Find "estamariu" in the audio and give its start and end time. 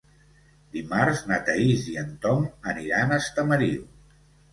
3.25-3.85